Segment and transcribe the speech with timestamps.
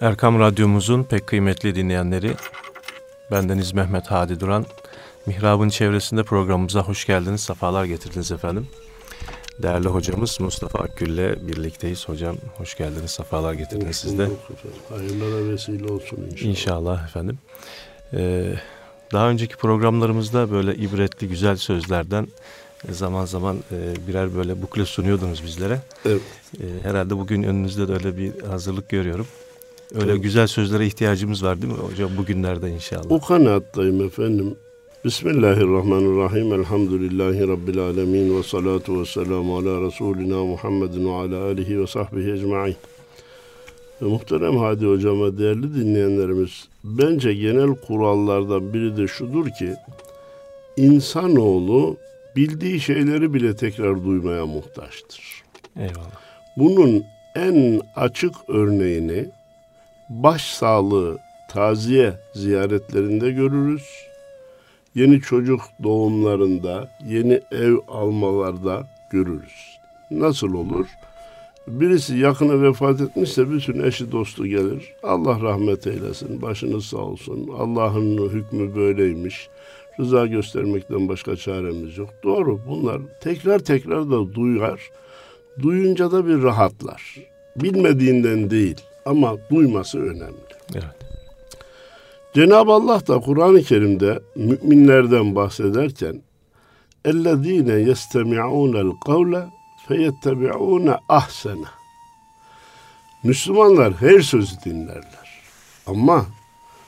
[0.00, 2.34] Erkam Radyomuzun pek kıymetli dinleyenleri,
[3.30, 4.66] bendeniz Mehmet Hadi Duran.
[5.26, 8.66] Mihrab'ın çevresinde programımıza hoş geldiniz, sefalar getirdiniz efendim.
[9.62, 12.08] Değerli hocamız Mustafa Akgül'le birlikteyiz.
[12.08, 14.28] Hocam hoş geldiniz, sefalar getirdiniz siz de.
[14.88, 16.50] Hayırlara vesile olsun inşallah.
[16.50, 17.38] İnşallah efendim.
[18.12, 18.54] Ee,
[19.12, 22.28] daha önceki programlarımızda böyle ibretli güzel sözlerden
[22.90, 25.80] zaman zaman e, birer böyle bukle sunuyordunuz bizlere.
[26.04, 26.22] Evet.
[26.60, 29.26] E, herhalde bugün önünüzde de öyle bir hazırlık görüyorum.
[29.94, 30.22] Öyle Evet.
[30.22, 33.10] güzel sözlere ihtiyacımız var değil mi hocam bugünlerde inşallah?
[33.10, 34.54] O kanaattayım efendim.
[35.04, 36.52] Bismillahirrahmanirrahim.
[36.52, 38.38] Elhamdülillahi Rabbil alemin.
[38.38, 42.76] Ve salatu ve selamu ala Resulina Muhammedin ve ala alihi ve sahbihi ecma'in.
[44.02, 49.74] Ve muhterem Hadi Hocama değerli dinleyenlerimiz, bence genel kurallardan biri de şudur ki,
[50.76, 51.96] insanoğlu
[52.36, 55.42] bildiği şeyleri bile tekrar duymaya muhtaçtır.
[55.76, 56.10] Eyvallah.
[56.56, 57.04] Bunun
[57.36, 59.28] en açık örneğini
[60.08, 63.82] başsağlığı taziye ziyaretlerinde görürüz.
[64.94, 69.78] Yeni çocuk doğumlarında, yeni ev almalarda görürüz.
[70.10, 70.86] Nasıl olur?
[71.66, 74.92] Birisi yakını vefat etmişse bütün eşi dostu gelir.
[75.02, 77.50] Allah rahmet eylesin, başınız sağ olsun.
[77.58, 79.48] Allah'ın hükmü böyleymiş.
[80.00, 82.10] Rıza göstermekten başka çaremiz yok.
[82.24, 84.90] Doğru bunlar tekrar tekrar da duyar.
[85.62, 87.16] Duyunca da bir rahatlar.
[87.56, 90.53] Bilmediğinden değil ama duyması önemli.
[90.73, 91.03] Evet.
[92.33, 96.21] Cenab-ı Allah da Kur'an-ı Kerim'de müminlerden bahsederken
[97.05, 99.47] اَلَّذ۪ينَ يَسْتَمِعُونَ الْقَوْلَ
[99.87, 101.67] فَيَتَّبِعُونَ ahsene.
[103.23, 105.41] Müslümanlar her sözü dinlerler.
[105.87, 106.25] Ama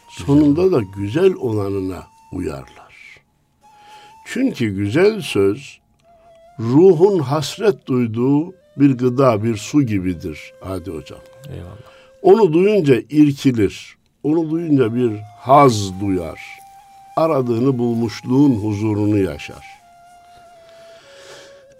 [0.10, 2.96] sonunda da güzel olanına uyarlar.
[4.26, 5.80] Çünkü güzel söz
[6.60, 11.20] ruhun hasret duyduğu bir gıda, bir su gibidir Hadi hocam.
[11.50, 11.89] Eyvallah.
[12.23, 13.97] Onu duyunca irkilir.
[14.23, 16.41] Onu duyunca bir haz duyar.
[17.17, 19.65] Aradığını bulmuşluğun huzurunu yaşar.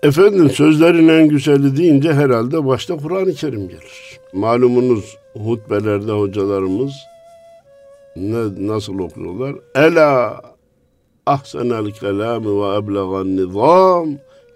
[0.03, 4.19] Efendim sözlerin en güzeli deyince herhalde başta Kur'an-ı Kerim gelir.
[4.33, 6.93] Malumunuz hutbelerde hocalarımız
[8.17, 9.57] ne, nasıl okuyorlar?
[9.75, 10.41] Ela
[11.27, 14.09] ahsenel kelami ve eblegan nizam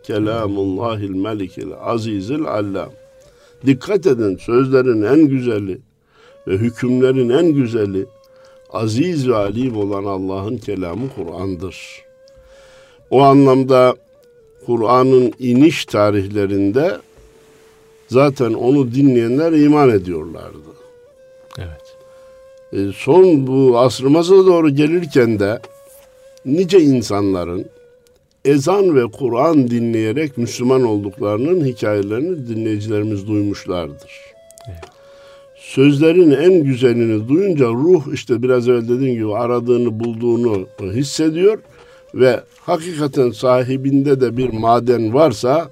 [0.02, 2.90] kelamullahil melikil azizil allam.
[3.66, 5.78] Dikkat edin sözlerin en güzeli
[6.48, 8.06] ve hükümlerin en güzeli
[8.72, 12.04] aziz ve alim olan Allah'ın kelamı Kur'an'dır.
[13.10, 13.96] O anlamda
[14.66, 16.98] Kur'an'ın iniş tarihlerinde
[18.08, 20.74] zaten onu dinleyenler iman ediyorlardı.
[21.58, 21.96] Evet.
[22.72, 25.60] E, son bu asrımıza doğru gelirken de
[26.44, 27.66] nice insanların
[28.44, 34.12] ezan ve Kur'an dinleyerek Müslüman olduklarının hikayelerini dinleyicilerimiz duymuşlardır.
[35.56, 41.58] Sözlerin en güzelini duyunca ruh işte biraz evvel dediğim gibi aradığını bulduğunu hissediyor
[42.14, 45.70] ve hakikaten sahibinde de bir maden varsa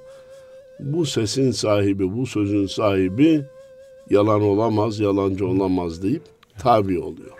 [0.79, 3.41] bu sesin sahibi, bu sözün sahibi
[4.09, 6.21] yalan olamaz, yalancı olamaz deyip
[6.59, 7.31] tabi oluyor.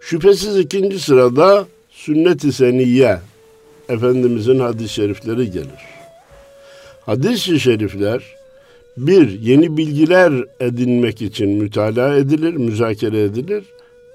[0.00, 3.18] Şüphesiz ikinci sırada sünnet-i seniyye
[3.88, 5.80] Efendimizin hadis-i şerifleri gelir.
[7.06, 8.22] Hadis-i şerifler
[8.96, 13.64] bir, yeni bilgiler edinmek için mütalaa edilir, müzakere edilir.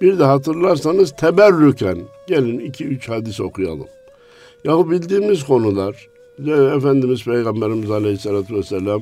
[0.02, 3.88] Bir de hatırlarsanız teberrüken, gelin iki üç hadis okuyalım.
[4.64, 6.08] Yahu bildiğimiz konular,
[6.76, 9.02] Efendimiz Peygamberimiz Aleyhisselatü Vesselam,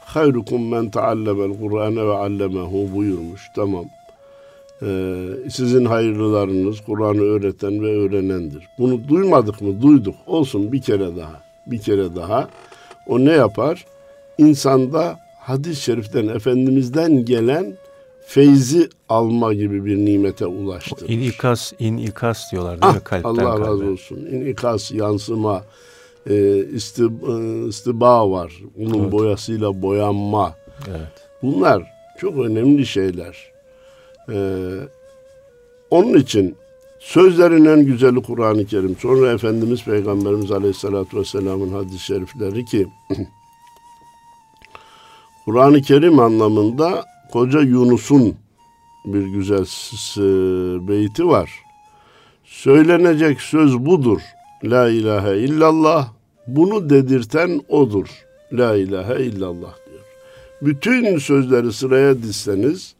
[0.00, 3.40] hayrukum men taallemel Kur'ane ve allemehu buyurmuş.
[3.56, 3.84] Tamam.
[4.82, 8.68] Ee, sizin hayırlılarınız Kur'an'ı öğreten ve öğrenendir.
[8.78, 9.82] Bunu duymadık mı?
[9.82, 10.14] Duyduk.
[10.26, 11.40] Olsun bir kere daha.
[11.66, 12.48] Bir kere daha.
[13.06, 13.86] O ne yapar?
[14.38, 17.74] İnsanda hadis-i şeriften, Efendimiz'den gelen
[18.26, 21.08] feyzi alma gibi bir nimete ulaştırır.
[21.10, 22.98] İnikas, inikas diyorlar değil mi?
[23.02, 23.66] Ah, Kalpten Allah kalbe.
[23.66, 24.16] razı olsun.
[24.32, 25.62] İnikas, yansıma,
[26.30, 28.52] e, isti, e, istiba var.
[28.76, 29.12] Bunun Evet.
[29.12, 30.54] boyasıyla boyanma.
[30.90, 31.28] Evet.
[31.42, 31.82] Bunlar
[32.18, 33.51] çok önemli şeyler.
[34.32, 34.70] Ee,
[35.90, 36.56] onun için
[37.00, 38.96] sözlerin en güzeli Kur'an-ı Kerim.
[38.98, 42.86] Sonra Efendimiz Peygamberimiz Aleyhisselatü Vesselam'ın hadis-i şerifleri ki
[45.44, 48.34] Kur'an-ı Kerim anlamında koca Yunus'un
[49.04, 49.66] bir güzel
[50.88, 51.50] beyti var.
[52.44, 54.20] Söylenecek söz budur.
[54.64, 56.08] La ilahe illallah.
[56.46, 58.08] Bunu dedirten odur.
[58.52, 60.04] La ilahe illallah diyor.
[60.62, 62.94] Bütün sözleri sıraya dizseniz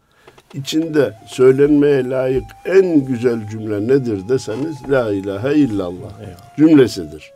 [0.54, 6.56] içinde söylenmeye layık en güzel cümle nedir deseniz La ilahe illallah Eyvallah.
[6.56, 7.32] cümlesidir.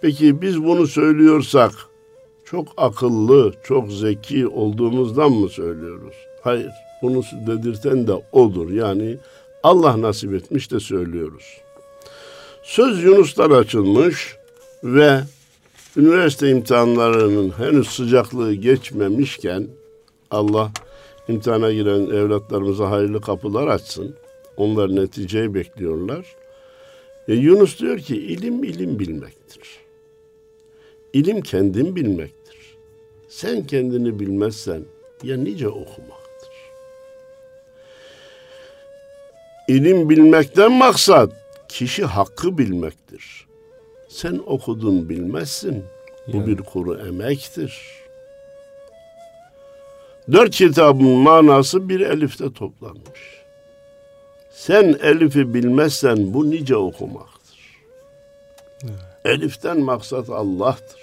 [0.00, 1.72] Peki biz bunu söylüyorsak
[2.44, 6.14] çok akıllı, çok zeki olduğumuzdan mı söylüyoruz?
[6.42, 6.70] Hayır.
[7.02, 8.70] Bunu dedirten de odur.
[8.70, 9.16] Yani
[9.62, 11.44] Allah nasip etmiş de söylüyoruz.
[12.62, 14.36] Söz Yunus'tan açılmış
[14.84, 15.20] ve
[15.96, 19.66] üniversite imtihanlarının henüz sıcaklığı geçmemişken
[20.30, 20.72] Allah
[21.28, 24.16] imtihana giren evlatlarımıza hayırlı kapılar açsın.
[24.56, 26.36] Onlar neticeyi bekliyorlar.
[27.28, 29.78] E Yunus diyor ki ilim ilim bilmektir.
[31.12, 32.76] İlim kendin bilmektir.
[33.28, 34.82] Sen kendini bilmezsen
[35.22, 36.18] ya nice okumaktır.
[39.68, 41.32] İlim bilmekten maksat
[41.68, 43.46] kişi hakkı bilmektir.
[44.08, 45.84] Sen okudun bilmezsin.
[46.26, 46.46] Bu yani.
[46.46, 47.82] bir kuru emektir.
[50.32, 53.38] Dört kitabın manası bir elifte toplanmış.
[54.52, 57.58] Sen elifi bilmezsen bu nice okumaktır.
[58.84, 58.92] Evet.
[59.24, 61.00] Eliften maksat Allah'tır.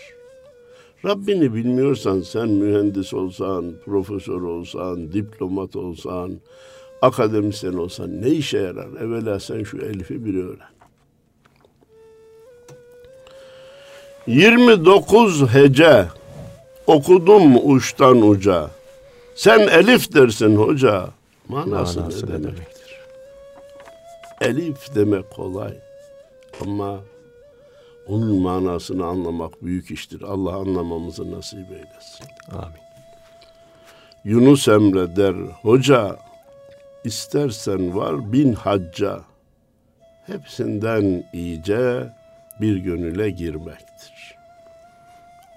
[1.06, 6.32] Rabbini bilmiyorsan sen mühendis olsan, profesör olsan, diplomat olsan,
[7.02, 8.88] akademisyen olsan ne işe yarar?
[9.02, 10.76] Evvela sen şu elifi bir öğren.
[14.28, 16.06] 29 hece
[16.88, 18.70] okudum uçtan uca.
[19.36, 21.10] Sen elif dersin hoca.
[21.48, 23.00] Manası, Manası ne demektir?
[24.42, 25.74] Elif demek kolay.
[26.62, 27.00] Ama
[28.08, 30.22] onun manasını anlamak büyük iştir.
[30.22, 32.28] Allah anlamamızı nasip eylesin.
[32.52, 32.86] Amin.
[34.24, 36.18] Yunus Emre der, hoca
[37.04, 39.22] istersen var bin hacca.
[40.28, 42.14] Hepsinden iyice
[42.62, 44.36] bir gönüle girmektir.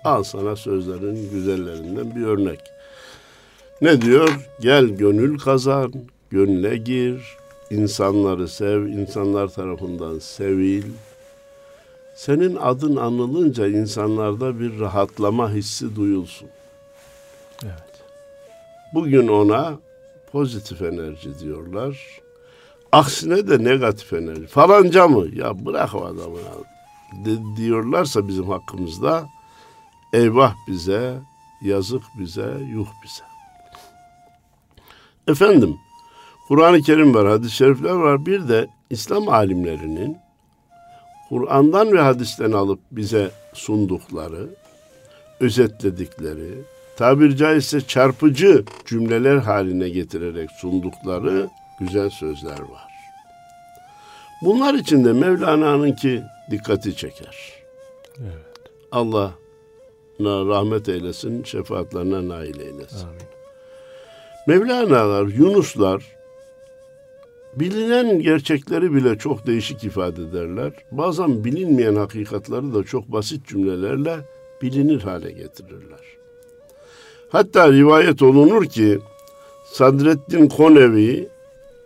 [0.05, 2.61] Al sana sözlerin güzellerinden bir örnek.
[3.81, 4.49] Ne diyor?
[4.61, 5.93] Gel gönül kazan,
[6.31, 7.37] gönle gir,
[7.71, 10.85] insanları sev, insanlar tarafından sevil.
[12.17, 16.49] Senin adın anılınca insanlarda bir rahatlama hissi duyulsun.
[17.65, 18.03] Evet.
[18.95, 19.79] Bugün ona
[20.33, 22.21] pozitif enerji diyorlar.
[22.93, 24.47] Aksine de negatif enerji.
[24.47, 25.27] Falanca mı?
[25.35, 26.39] Ya bırak o adamı
[27.25, 29.27] de, diyorlarsa bizim hakkımızda
[30.13, 31.15] eyvah bize,
[31.63, 33.38] yazık bize, yuh bize.
[35.29, 35.77] Efendim,
[36.49, 38.27] Kur'an-ı Kerim var, hadis-i şerifler var.
[38.27, 40.17] Bir de İslam alimlerinin
[41.29, 44.49] Kur'an'dan ve hadisten alıp bize sundukları,
[45.41, 46.55] özetledikleri,
[46.97, 51.49] tabir caizse çarpıcı cümleler haline getirerek sundukları
[51.81, 52.89] güzel sözler var.
[54.43, 57.53] Bunlar içinde Mevlana'nınki dikkati çeker.
[58.21, 58.47] Evet.
[58.93, 59.33] Allah
[60.21, 63.07] rahmet eylesin, şefaatlerine nail eylesin.
[63.07, 63.38] Amin.
[64.49, 66.17] Mevlana'lar, Yunuslar
[67.55, 70.73] bilinen gerçekleri bile çok değişik ifade ederler.
[70.91, 74.17] Bazen bilinmeyen hakikatları da çok basit cümlelerle
[74.63, 76.01] bilinir hale getirirler.
[77.29, 78.99] Hatta rivayet olunur ki
[79.73, 81.29] Sadreddin Konevi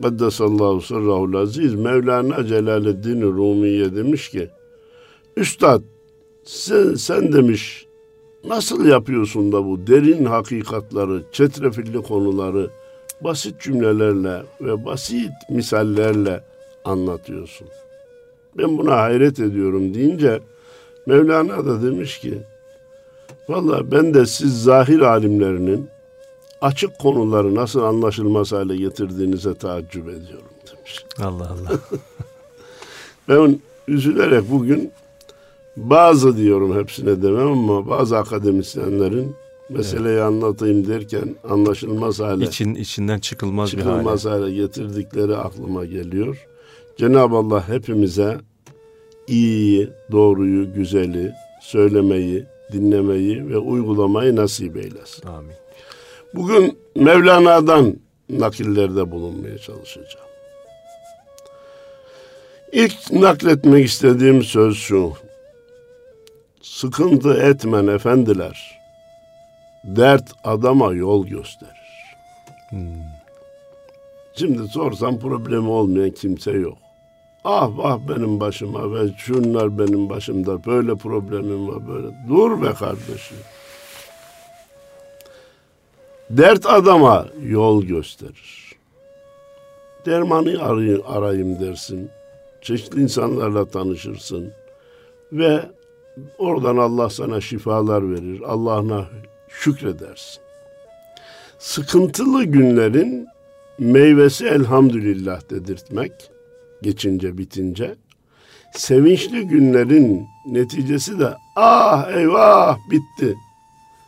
[0.03, 4.51] Kaddesallahu sırrahul aziz Mevlana Celaleddin Rumiye demiş ki
[5.37, 5.83] Üstad
[6.45, 7.87] sen, sen demiş
[8.45, 12.71] nasıl yapıyorsun da bu derin hakikatları, çetrefilli konuları
[13.21, 16.45] basit cümlelerle ve basit misallerle
[16.85, 17.69] anlatıyorsun.
[18.59, 20.41] Ben buna hayret ediyorum deyince
[21.07, 22.39] Mevlana da demiş ki
[23.49, 25.89] Valla ben de siz zahir alimlerinin
[26.61, 31.05] açık konuları nasıl anlaşılmaz hale getirdiğinize taaccüp ediyorum demiş.
[31.19, 31.79] Allah Allah.
[33.29, 34.93] ben üzülerek bugün
[35.77, 39.37] bazı diyorum hepsine demem ama bazı akademisyenlerin
[39.69, 40.25] meseleyi evet.
[40.25, 44.43] anlatayım derken anlaşılmaz hale İçin, içinden çıkılmaz, çıkılmaz bir hale.
[44.43, 46.47] hale getirdikleri aklıma geliyor.
[46.97, 48.39] Cenab-ı Allah hepimize
[49.27, 55.27] iyiyi, doğruyu, güzeli söylemeyi, dinlemeyi ve uygulamayı nasip eylesin.
[55.27, 55.55] Amin.
[56.35, 57.97] Bugün Mevlana'dan
[58.29, 60.27] nakillerde bulunmaya çalışacağım.
[62.73, 65.13] İlk nakletmek istediğim söz şu.
[66.63, 68.81] Sıkıntı etmen efendiler.
[69.85, 71.73] Dert adama yol gösterir.
[72.69, 72.81] Hmm.
[74.35, 76.79] Şimdi sorsam problemi olmayan kimse yok.
[77.45, 82.07] Ah ah benim başıma ve şunlar benim başımda böyle problemim var böyle.
[82.29, 83.37] Dur be kardeşim.
[86.31, 88.73] Dert adama yol gösterir.
[90.07, 92.11] Dermanı arayayım, arayayım dersin.
[92.63, 94.53] Çeşitli insanlarla tanışırsın.
[95.33, 95.61] Ve
[96.39, 98.41] oradan Allah sana şifalar verir.
[98.47, 99.07] Allah'ına
[99.49, 100.43] şükredersin.
[101.59, 103.27] Sıkıntılı günlerin
[103.79, 106.13] meyvesi elhamdülillah dedirtmek
[106.83, 107.95] geçince bitince
[108.73, 113.37] sevinçli günlerin neticesi de ah eyvah bitti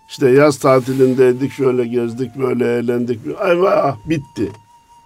[0.09, 3.21] İşte yaz tatilindeydik, şöyle gezdik, böyle eğlendik.
[3.45, 4.53] Eyvah bitti.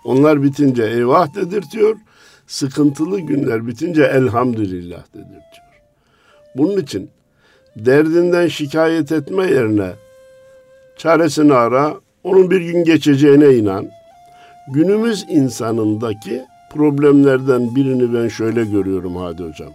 [0.05, 1.97] Onlar bitince eyvah dedirtiyor.
[2.47, 5.68] Sıkıntılı günler bitince elhamdülillah dedirtiyor.
[6.59, 7.11] Bunun için
[7.77, 9.93] derdinden şikayet etme yerine
[10.97, 13.89] çaresini ara, onun bir gün geçeceğine inan.
[14.69, 16.43] Günümüz insanındaki
[16.75, 19.73] problemlerden birini ben şöyle görüyorum Hadi Hocam.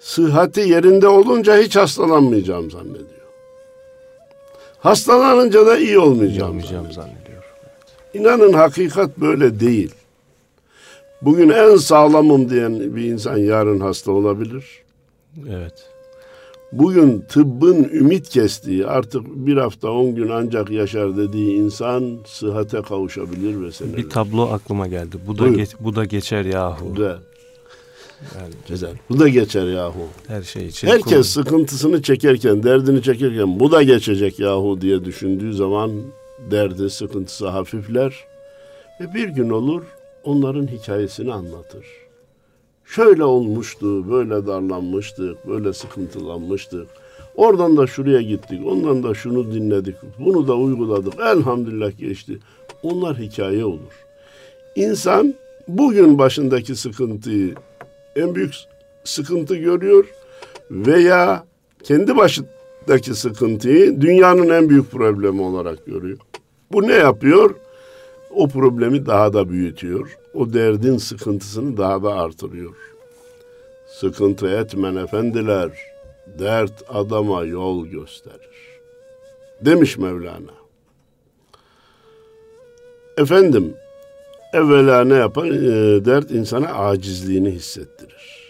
[0.00, 3.06] Sıhhati yerinde olunca hiç hastalanmayacağım zannediyor.
[4.78, 7.06] Hastalanınca da iyi olmayacağım, Olmayacağım zannediyor.
[7.06, 7.42] zannediyor.
[8.14, 9.94] İnanın hakikat böyle değil.
[11.22, 14.82] Bugün en sağlamım diyen bir insan yarın hasta olabilir.
[15.50, 15.72] Evet.
[16.72, 23.62] Bugün tıbbın ümit kestiği artık bir hafta on gün ancak yaşar dediği insan sıhhate kavuşabilir
[23.62, 23.96] ve seneler.
[23.96, 25.16] Bir tablo aklıma geldi.
[25.26, 25.54] Bu da Buyur.
[25.56, 26.94] geç- bu da geçer yahu.
[26.94, 27.18] Güzel,
[28.38, 28.92] Yani güzel.
[29.10, 30.06] Bu da geçer yahu.
[30.26, 30.88] her şey için.
[30.88, 35.90] Herkes sıkıntısını çekerken, derdini çekerken bu da geçecek yahu diye düşündüğü zaman
[36.50, 38.24] derdi, sıkıntısı hafifler
[39.00, 39.82] ve bir gün olur
[40.24, 41.84] onların hikayesini anlatır.
[42.94, 46.86] Şöyle olmuştu, böyle darlanmıştık, böyle sıkıntılanmıştık.
[47.36, 51.14] Oradan da şuraya gittik, ondan da şunu dinledik, bunu da uyguladık.
[51.20, 52.38] Elhamdülillah geçti.
[52.82, 54.04] Onlar hikaye olur.
[54.76, 55.34] İnsan
[55.68, 57.54] bugün başındaki sıkıntıyı
[58.16, 58.54] en büyük
[59.04, 60.04] sıkıntı görüyor
[60.70, 61.44] veya
[61.82, 66.18] kendi başındaki sıkıntıyı dünyanın en büyük problemi olarak görüyor.
[66.72, 67.54] Bu ne yapıyor?
[68.30, 70.18] O problemi daha da büyütüyor.
[70.34, 72.76] O derdin sıkıntısını daha da artırıyor.
[74.00, 75.70] Sıkıntı etmen efendiler,
[76.38, 78.80] dert adama yol gösterir.
[79.60, 80.54] Demiş Mevlana.
[83.18, 83.74] Efendim,
[84.52, 85.46] evvela ne yapar?
[85.46, 88.42] Ee, dert insana acizliğini hissettirir.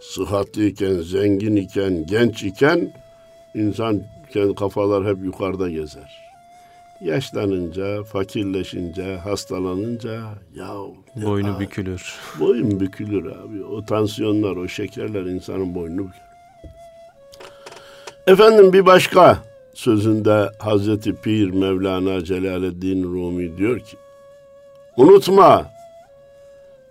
[0.00, 2.94] Sıhhatliyken, zengin iken, genç iken
[3.54, 4.02] insan
[4.56, 6.23] kafalar hep yukarıda gezer.
[7.04, 10.12] Yaşlanınca, fakirleşince, hastalanınca
[10.54, 10.68] ya
[11.16, 11.60] Boynu ağır.
[11.60, 12.14] bükülür.
[12.40, 13.64] Boyun bükülür abi.
[13.64, 16.20] O tansiyonlar, o şekerler insanın boynunu bükür.
[18.26, 19.38] Efendim bir başka
[19.74, 23.96] sözünde Hazreti Pir Mevlana Celaleddin Rumi diyor ki
[24.96, 25.70] Unutma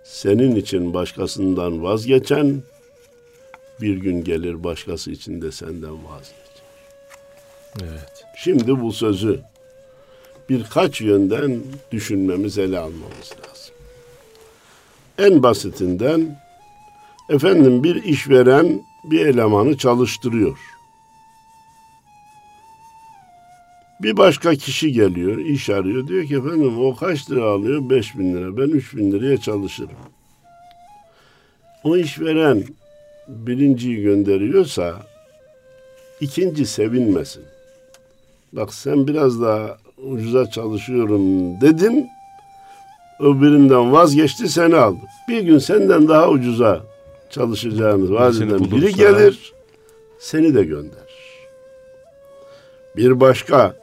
[0.04, 2.62] senin için başkasından vazgeçen
[3.80, 6.34] bir gün gelir başkası için de senden vazgeçer.
[7.82, 8.24] Evet.
[8.36, 9.40] Şimdi bu sözü
[10.48, 13.74] birkaç yönden düşünmemiz, ele almamız lazım.
[15.18, 16.40] En basitinden
[17.28, 20.58] efendim bir işveren bir elemanı çalıştırıyor.
[24.02, 26.08] Bir başka kişi geliyor, iş arıyor.
[26.08, 27.90] Diyor ki efendim o kaç lira alıyor?
[27.90, 28.56] 5 bin lira.
[28.56, 29.90] Ben 3 bin liraya çalışırım.
[31.84, 32.64] O işveren
[33.28, 35.06] birinciyi gönderiyorsa
[36.20, 37.42] ikinci sevinmesin.
[38.52, 41.20] Bak sen biraz daha ucuza çalışıyorum
[41.60, 42.08] dedin.
[43.20, 44.98] Öbüründen vazgeçti seni aldı.
[45.28, 46.80] Bir gün senden daha ucuza
[47.30, 48.16] çalışacağınız bulursa-
[48.76, 49.52] biri gelir
[50.18, 51.04] seni de gönderir.
[52.96, 53.76] Bir başka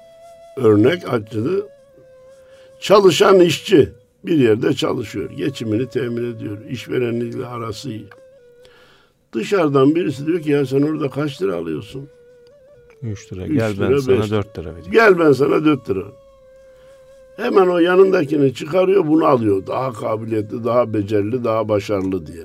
[0.58, 1.68] örnek acılı
[2.80, 3.90] çalışan işçi
[4.26, 5.30] bir yerde çalışıyor.
[5.32, 6.58] Geçimini temin ediyor.
[6.70, 8.06] İşvereniyle arası iyi.
[9.34, 12.10] Dışarıdan birisi diyor ki ya sen orada kaç lira alıyorsun?
[13.04, 13.46] 3 lira.
[13.46, 14.92] Üç Gel ben lira, sana beş 4 lira vereyim.
[14.92, 16.04] Gel ben sana 4 lira.
[17.38, 19.68] Hemen o yanındakini çıkarıyor bunu alıyor.
[19.68, 22.44] Daha kabiliyetli, daha becerili, daha başarılı diye.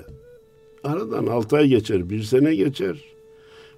[0.83, 2.97] Aradan 6 ay geçer, bir sene geçer.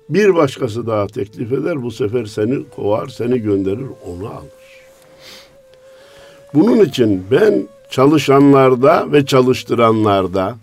[0.10, 1.84] Bir başkası daha teklif eder.
[1.84, 4.50] Bu sefer seni kovar, seni gönderir, onu alır.
[6.54, 10.58] Bunun için ben çalışanlarda ve çalıştıranlarda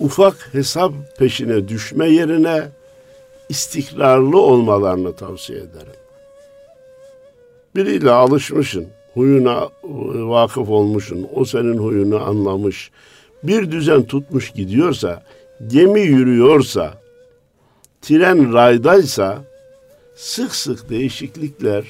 [0.00, 2.68] ufak hesap peşine düşme yerine
[3.52, 6.00] istikrarlı olmalarını tavsiye ederim.
[7.76, 9.68] Biriyle alışmışsın, huyuna
[10.32, 12.90] vakıf olmuşsun, o senin huyunu anlamış,
[13.42, 15.22] bir düzen tutmuş gidiyorsa,
[15.66, 16.94] gemi yürüyorsa,
[18.02, 19.44] tren raydaysa,
[20.16, 21.84] sık sık değişiklikler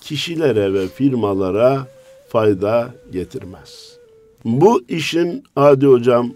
[0.00, 1.86] kişilere ve firmalara
[2.28, 3.98] fayda getirmez.
[4.44, 6.32] Bu işin Adi Hocam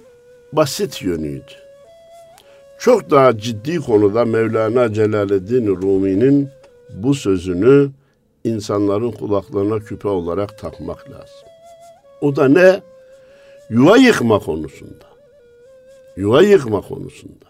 [0.52, 1.61] basit yönüydü.
[2.82, 6.48] Çok daha ciddi konuda Mevlana Celaleddin Rumi'nin
[6.94, 7.90] bu sözünü
[8.44, 11.48] insanların kulaklarına küpe olarak takmak lazım.
[12.20, 12.80] O da ne?
[13.70, 15.04] Yuva yıkma konusunda.
[16.16, 17.46] Yuva yıkma konusunda.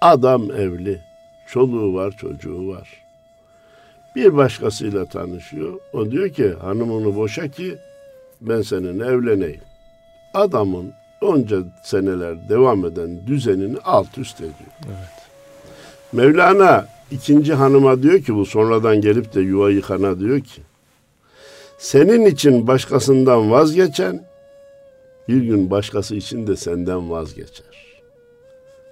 [0.00, 1.00] Adam evli,
[1.48, 3.02] çoluğu var, çocuğu var.
[4.16, 5.80] Bir başkasıyla tanışıyor.
[5.92, 7.78] O diyor ki hanımını boşa ki
[8.40, 9.62] ben seninle evleneyim.
[10.34, 10.92] Adamın
[11.24, 14.74] onca seneler devam eden düzenini alt üst ediyor.
[14.86, 15.24] Evet.
[16.12, 20.62] Mevlana ikinci hanıma diyor ki bu sonradan gelip de yuva yıkana diyor ki
[21.78, 24.24] senin için başkasından vazgeçen
[25.28, 27.66] bir gün başkası için de senden vazgeçer.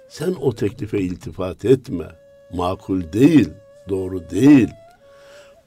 [0.09, 2.05] Sen o teklife iltifat etme.
[2.53, 3.49] Makul değil,
[3.89, 4.69] doğru değil.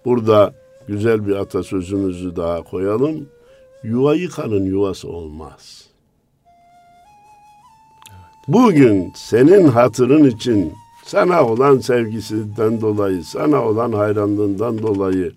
[0.05, 0.55] Burada
[0.89, 3.29] güzel bir atasözümüzü daha koyalım.
[3.83, 5.87] Yuva yıkanın yuvası olmaz.
[8.49, 10.75] Bugün senin hatırın için
[11.05, 15.33] sana olan sevgisinden dolayı, sana olan hayranlığından dolayı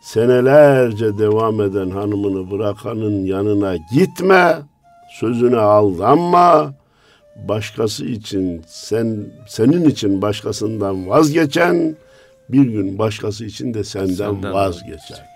[0.00, 4.56] senelerce devam eden hanımını bırakanın yanına gitme,
[5.20, 6.74] sözüne aldanma.
[7.48, 11.96] Başkası için sen senin için başkasından vazgeçen
[12.48, 15.26] bir gün başkası için de senden, senden vazgeçer.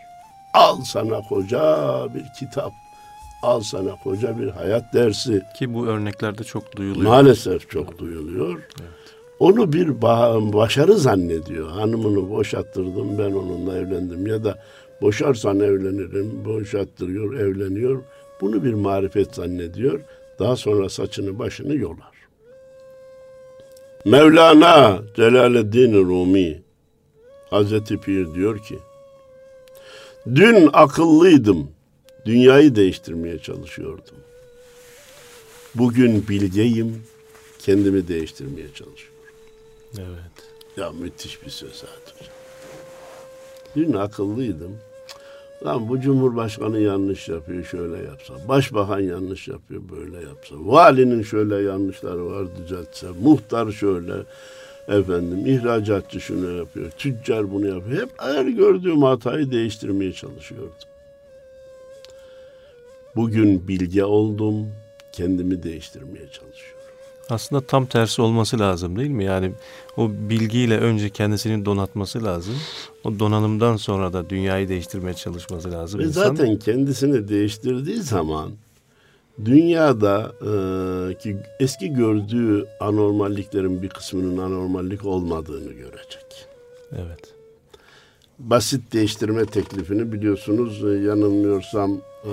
[0.54, 2.72] Al sana koca bir kitap.
[3.44, 5.42] Al sana koca bir hayat dersi.
[5.58, 7.06] Ki bu örneklerde çok duyuluyor.
[7.10, 8.50] Maalesef çok duyuluyor.
[8.50, 9.14] Evet.
[9.38, 10.02] Onu bir
[10.52, 11.70] başarı zannediyor.
[11.70, 14.58] Hanımını boşattırdım ben onunla evlendim ya da
[15.02, 16.44] boşarsan evlenirim.
[16.44, 18.02] Boşattırıyor, evleniyor.
[18.40, 20.00] Bunu bir marifet zannediyor.
[20.38, 22.14] Daha sonra saçını başını yolar.
[24.04, 26.62] Mevlana Celaleddin Rumi
[27.50, 28.78] Hazreti Pir diyor ki
[30.34, 31.70] Dün akıllıydım.
[32.26, 34.16] Dünyayı değiştirmeye çalışıyordum.
[35.74, 37.02] Bugün bilgeyim.
[37.58, 39.14] Kendimi değiştirmeye çalışıyorum.
[39.98, 40.48] Evet.
[40.76, 42.32] Ya müthiş bir söz hocam.
[43.76, 44.78] Dün akıllıydım.
[45.66, 48.34] Lan bu cumhurbaşkanı yanlış yapıyor şöyle yapsa.
[48.48, 50.54] Başbakan yanlış yapıyor böyle yapsa.
[50.58, 53.06] Valinin şöyle yanlışları var düzeltse.
[53.22, 54.14] Muhtar şöyle.
[54.88, 56.90] Efendim ihracatçı şunu yapıyor.
[56.90, 58.02] Tüccar bunu yapıyor.
[58.02, 60.93] Hep her gördüğüm hatayı değiştirmeye çalışıyordum.
[63.16, 64.66] Bugün bilge oldum.
[65.12, 66.74] Kendimi değiştirmeye çalışıyorum.
[67.30, 69.24] Aslında tam tersi olması lazım değil mi?
[69.24, 69.52] Yani
[69.96, 72.54] o bilgiyle önce kendisini donatması lazım.
[73.04, 76.00] O donanımdan sonra da dünyayı değiştirmeye çalışması lazım.
[76.00, 76.22] Ve İnsan...
[76.22, 78.50] zaten kendisini değiştirdiği zaman
[79.44, 86.46] dünyada e, ki eski gördüğü anormalliklerin bir kısmının anormallik olmadığını görecek.
[86.92, 87.34] Evet.
[88.38, 92.32] Basit değiştirme teklifini biliyorsunuz e, yanılmıyorsam e,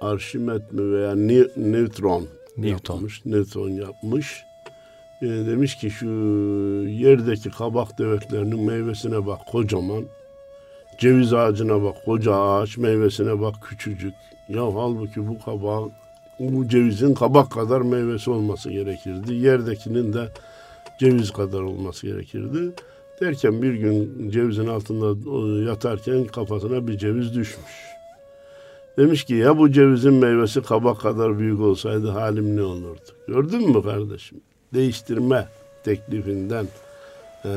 [0.00, 2.94] Arşimet mi veya Newton Newton.
[2.94, 3.26] yapmış.
[3.26, 4.44] Newton yapmış.
[5.22, 6.06] E, demiş ki şu
[6.88, 10.04] yerdeki kabak devetlerinin meyvesine bak kocaman.
[10.98, 14.14] Ceviz ağacına bak koca ağaç meyvesine bak küçücük.
[14.48, 15.90] Ya halbuki bu kabak
[16.38, 19.34] bu cevizin kabak kadar meyvesi olması gerekirdi.
[19.34, 20.28] Yerdekinin de
[21.00, 22.72] ceviz kadar olması gerekirdi.
[23.20, 25.30] Derken bir gün cevizin altında
[25.70, 27.95] yatarken kafasına bir ceviz düşmüş.
[28.96, 33.00] Demiş ki ya bu cevizin meyvesi kabak kadar büyük olsaydı halim ne olurdu?
[33.28, 34.40] Gördün mü kardeşim?
[34.74, 35.48] Değiştirme
[35.84, 36.66] teklifinden
[37.44, 37.48] ee,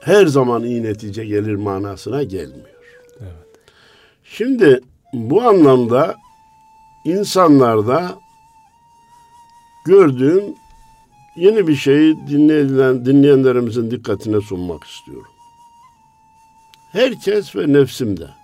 [0.00, 2.68] her zaman iyi netice gelir manasına gelmiyor.
[3.20, 3.60] Evet.
[4.24, 4.80] Şimdi
[5.12, 6.16] bu anlamda
[7.04, 8.18] insanlarda
[9.86, 10.44] gördüğüm
[11.36, 15.32] yeni bir şeyi dinleyen, dinleyenlerimizin dikkatine sunmak istiyorum.
[16.92, 18.41] Herkes ve nefsimde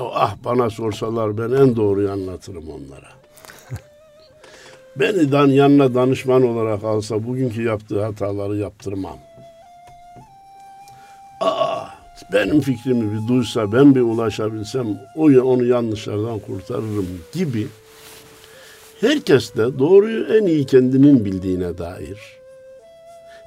[0.00, 3.08] Ah bana sorsalar ben en doğruyu anlatırım onlara.
[4.96, 9.18] Beni dan yanına danışman olarak alsa bugünkü yaptığı hataları yaptırmam.
[11.40, 11.94] Ah
[12.32, 17.66] benim fikrimi bir duysa ben bir ulaşabilsem o onu yanlışlardan kurtarırım gibi
[19.00, 22.38] herkes de doğruyu en iyi kendinin bildiğine dair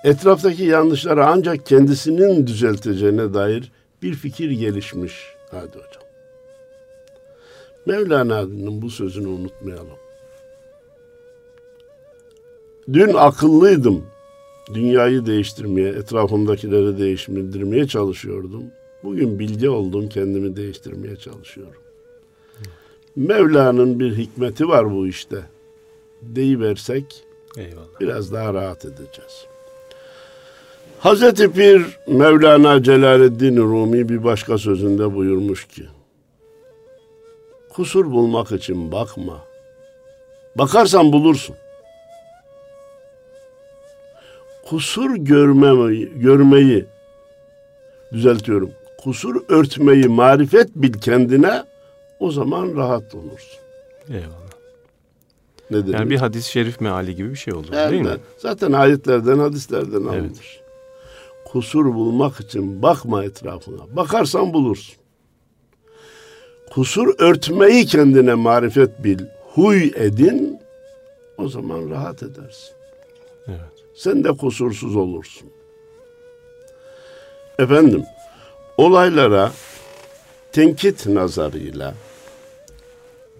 [0.03, 5.13] etraftaki yanlışları ancak kendisinin düzelteceğine dair bir fikir gelişmiş.
[5.51, 6.00] Hadi hocam.
[7.85, 9.97] Mevlana'nın bu sözünü unutmayalım.
[12.93, 14.05] Dün akıllıydım.
[14.73, 18.63] Dünyayı değiştirmeye, etrafımdakileri değiştirmeye çalışıyordum.
[19.03, 21.81] Bugün bilgi oldum, kendimi değiştirmeye çalışıyorum.
[23.15, 25.37] Mevla'nın bir hikmeti var bu işte.
[26.21, 27.23] Deyiversek
[27.57, 27.99] Eyvallah.
[27.99, 29.45] biraz daha rahat edeceğiz.
[30.99, 35.83] Hazreti Pir Mevlana Celaleddin Rumi bir başka sözünde buyurmuş ki
[37.73, 39.41] Kusur bulmak için bakma.
[40.55, 41.55] Bakarsan bulursun.
[44.69, 46.85] Kusur görmemeyi, görmeyi
[48.13, 48.71] düzeltiyorum.
[49.03, 51.63] Kusur örtmeyi marifet bil kendine
[52.19, 53.59] o zaman rahat olursun.
[54.09, 54.51] Eyvallah.
[55.71, 55.93] Ne demek?
[55.93, 58.17] Yani bir hadis-i şerif meali gibi bir şey olur evet, değil mi?
[58.37, 60.57] Zaten ayetlerden, hadislerden alınmış.
[60.57, 60.63] Evet.
[61.45, 63.95] Kusur bulmak için bakma etrafına.
[63.95, 65.00] Bakarsan bulursun
[66.71, 69.19] kusur örtmeyi kendine marifet bil,
[69.53, 70.59] huy edin,
[71.37, 72.73] o zaman rahat edersin.
[73.47, 73.59] Evet.
[73.95, 75.49] Sen de kusursuz olursun.
[77.59, 78.03] Efendim,
[78.77, 79.51] olaylara
[80.51, 81.93] tenkit nazarıyla,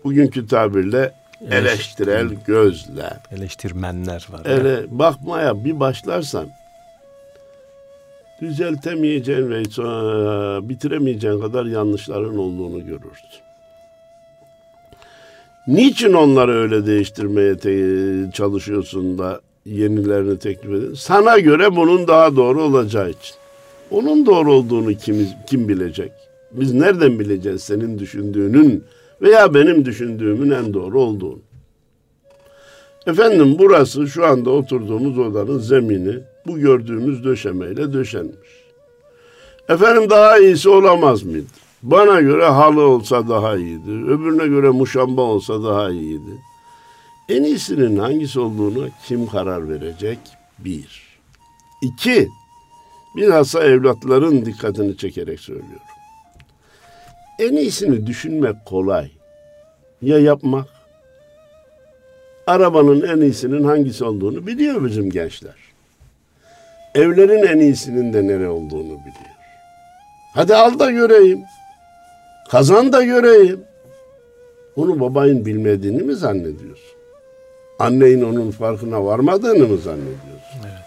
[0.04, 1.14] bugünkü tabirle
[1.52, 4.46] eleştirel gözle, Eleştirmenler var.
[4.46, 4.52] ya.
[4.52, 6.50] ele bakmaya bir başlarsan
[8.42, 13.42] düzeltemeyeceğin ve sonra bitiremeyeceğin kadar yanlışların olduğunu görürsün.
[15.68, 20.96] Niçin onları öyle değiştirmeye te- çalışıyorsun da yenilerini teklif ediyorsun?
[20.96, 23.36] Sana göre bunun daha doğru olacağı için.
[23.92, 26.12] Onun doğru olduğunu kim, kim bilecek?
[26.52, 28.84] Biz nereden bileceğiz senin düşündüğünün
[29.22, 31.40] veya benim düşündüğümün en doğru olduğunu?
[33.08, 38.62] Efendim burası şu anda oturduğumuz odanın zemini bu gördüğümüz döşemeyle döşenmiş.
[39.70, 41.48] Efendim daha iyisi olamaz mıydı?
[41.84, 43.92] Bana göre halı olsa daha iyiydi.
[43.92, 46.42] Öbürüne göre muşamba olsa daha iyiydi.
[47.30, 50.20] En iyisinin hangisi olduğunu kim karar verecek?
[50.60, 51.20] Bir.
[51.82, 52.30] İki.
[53.16, 55.80] Bilhassa evlatların dikkatini çekerek söylüyorum.
[57.40, 59.12] En iyisini düşünmek kolay.
[60.02, 60.68] Ya yapmak?
[62.48, 65.56] Arabanın en iyisinin hangisi olduğunu biliyor bizim gençler.
[66.96, 69.36] Evlerin en iyisinin de nere olduğunu biliyor.
[70.34, 71.44] Hadi al da göreyim.
[72.50, 73.64] Kazan da göreyim.
[74.76, 76.96] Onu babayın bilmediğini mi zannediyorsun?
[77.80, 80.60] Annenin onun farkına varmadığını mı zannediyorsun?
[80.62, 80.82] Evet.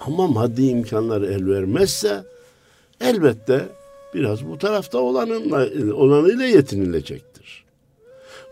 [0.00, 2.22] Ama maddi imkanlar el vermezse
[3.00, 3.60] elbette
[4.14, 7.64] biraz bu tarafta olanınla, olanıyla yetinilecektir.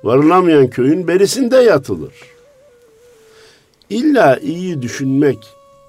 [0.04, 2.14] Varılamayan köyün berisinde yatılır.
[3.90, 5.38] İlla iyi düşünmek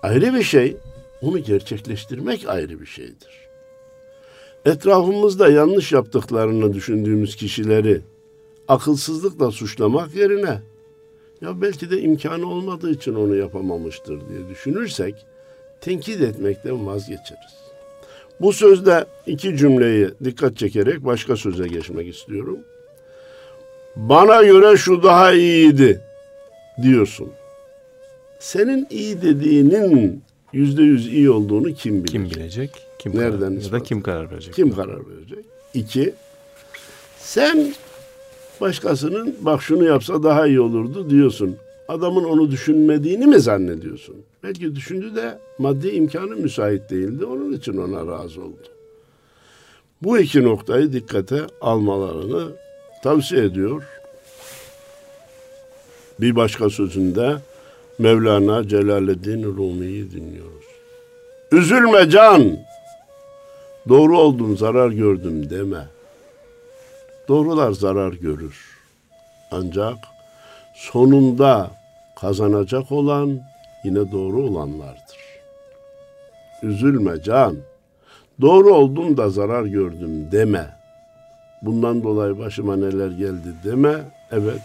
[0.06, 0.78] ayrı bir şey,
[1.22, 3.46] onu gerçekleştirmek ayrı bir şeydir.
[4.66, 8.02] Etrafımızda yanlış yaptıklarını düşündüğümüz kişileri
[8.68, 10.62] akılsızlıkla suçlamak yerine
[11.42, 15.16] ya belki de imkanı olmadığı için onu yapamamıştır diye düşünürsek
[15.82, 17.56] tenkit etmekten vazgeçeriz.
[18.42, 22.60] Bu sözde iki cümleyi dikkat çekerek başka söze geçmek istiyorum.
[23.96, 26.02] Bana göre şu daha iyiydi
[26.82, 27.32] diyorsun.
[28.40, 30.22] Senin iyi dediğinin
[30.54, 32.12] yüzde yüz iyi olduğunu kim bilir?
[32.12, 32.72] Kim bilecek?
[33.00, 34.54] Kim Nereden karar, ya da kim karar verecek?
[34.54, 35.46] Kim karar verecek?
[35.74, 36.14] İki,
[37.20, 37.74] sen
[38.62, 41.56] başkasının bak şunu yapsa daha iyi olurdu diyorsun.
[41.88, 44.16] Adamın onu düşünmediğini mi zannediyorsun?
[44.44, 47.26] Belki düşündü de maddi imkanı müsait değildi.
[47.26, 48.68] Onun için ona razı oldu.
[50.02, 52.52] Bu iki noktayı dikkate almalarını
[53.04, 53.84] tavsiye ediyor.
[56.22, 57.36] Bir başka sözünde
[58.00, 60.66] Mevlana Celaleddin Rumi'yi dinliyoruz.
[61.52, 62.58] Üzülme can,
[63.90, 65.88] doğru oldun zarar gördüm deme.
[67.28, 68.66] Doğrular zarar görür.
[69.52, 69.98] Ancak
[70.76, 71.72] sonunda
[72.22, 73.40] kazanacak olan
[73.84, 75.18] yine doğru olanlardır.
[76.64, 77.56] Üzülme can.
[78.42, 80.76] Doğru oldum da zarar gördüm deme.
[81.62, 83.96] Bundan dolayı başıma neler geldi deme.
[84.32, 84.62] Evet.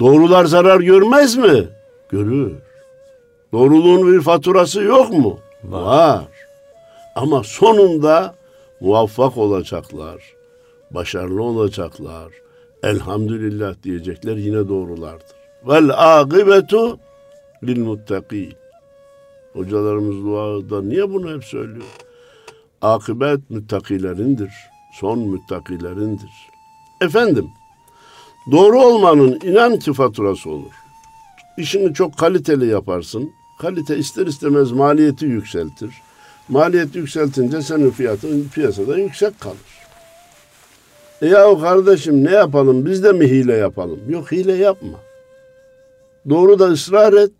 [0.00, 1.68] Doğrular zarar görmez mi?
[2.08, 2.52] Görür.
[3.52, 5.38] Doğruluğun bir faturası yok mu?
[5.64, 5.82] Var.
[5.82, 6.28] Var.
[7.14, 8.34] Ama sonunda
[8.80, 10.22] muvaffak olacaklar.
[10.90, 12.32] Başarılı olacaklar.
[12.82, 15.36] Elhamdülillah diyecekler yine doğrulardır.
[15.66, 16.98] Vel akibetu
[17.64, 18.54] lil muttaqin.
[19.52, 21.86] Hocalarımız duada niye bunu hep söylüyor?
[22.82, 24.50] Akıbet müttakilerindir.
[25.00, 26.30] Son müttakilerindir.
[27.00, 27.46] Efendim,
[28.50, 30.72] doğru olmanın inan ki faturası olur.
[31.56, 33.32] İşini çok kaliteli yaparsın.
[33.58, 35.94] Kalite ister istemez maliyeti yükseltir.
[36.48, 39.56] Maliyet yükseltince senin fiyatın piyasada yüksek kalır.
[41.22, 44.00] E yahu kardeşim ne yapalım biz de mi hile yapalım?
[44.08, 44.98] Yok hile yapma.
[46.28, 47.32] Doğru da ısrar et.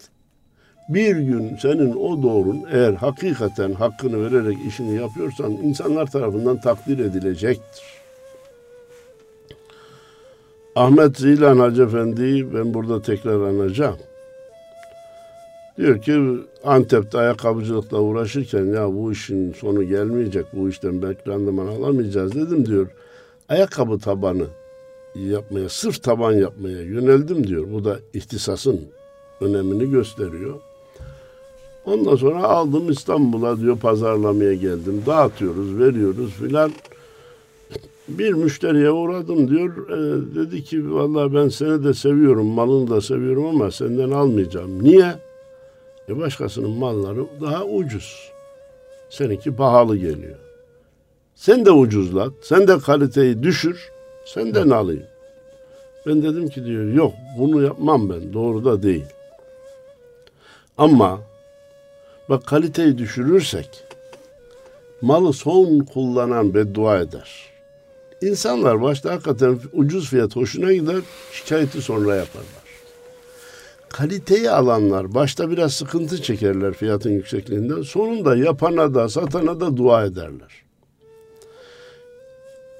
[0.88, 7.99] Bir gün senin o doğrun eğer hakikaten hakkını vererek işini yapıyorsan insanlar tarafından takdir edilecektir.
[10.76, 13.96] Ahmet Zilan Hacı Efendi'yi ben burada tekrar anacağım.
[15.78, 22.34] Diyor ki Antep'te ayakkabıcılıkla uğraşırken ya bu işin sonu gelmeyecek, bu işten belki randıman alamayacağız
[22.34, 22.86] dedim diyor.
[23.48, 24.46] Ayakkabı tabanı
[25.14, 27.66] yapmaya, sırf taban yapmaya yöneldim diyor.
[27.72, 28.80] Bu da ihtisasın
[29.40, 30.54] önemini gösteriyor.
[31.84, 35.02] Ondan sonra aldım İstanbul'a diyor pazarlamaya geldim.
[35.06, 36.72] Dağıtıyoruz, veriyoruz filan.
[38.18, 39.88] Bir müşteriye uğradım diyor.
[39.88, 39.98] E,
[40.34, 44.84] dedi ki vallahi ben seni de seviyorum, malını da seviyorum ama senden almayacağım.
[44.84, 45.14] Niye?
[46.08, 48.30] E başkasının malları daha ucuz.
[49.10, 50.36] Seninki pahalı geliyor.
[51.34, 53.90] Sen de ucuzlat, sen de kaliteyi düşür,
[54.24, 55.06] senden alayım.
[56.06, 59.06] Ben dedim ki diyor yok bunu yapmam ben, doğru da değil.
[60.78, 61.20] Ama
[62.28, 63.84] bak kaliteyi düşürürsek
[65.00, 67.49] malı son kullanan beddua eder.
[68.22, 70.96] İnsanlar başta hakikaten ucuz fiyat hoşuna gider,
[71.32, 72.60] şikayeti sonra yaparlar.
[73.88, 77.82] Kaliteyi alanlar başta biraz sıkıntı çekerler fiyatın yüksekliğinden.
[77.82, 80.64] Sonunda yapana da satana da dua ederler.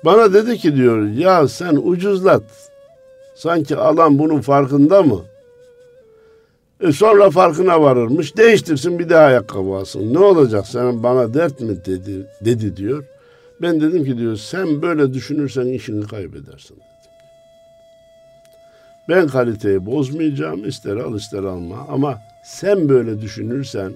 [0.05, 2.43] Bana dedi ki diyor ya sen ucuzlat.
[3.35, 5.21] Sanki alan bunun farkında mı?
[6.81, 8.37] E sonra farkına varırmış.
[8.37, 10.15] Değiştirsin bir daha ayakkabı alsın.
[10.15, 13.05] Ne olacak sen bana dert mi dedi, dedi diyor.
[13.63, 16.75] Ben dedim ki diyor sen böyle düşünürsen işini kaybedersin.
[16.75, 16.85] Dedim.
[19.09, 23.93] Ben kaliteyi bozmayacağım ister al ister alma ama sen böyle düşünürsen